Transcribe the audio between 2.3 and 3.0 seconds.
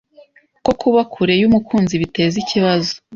ikibazo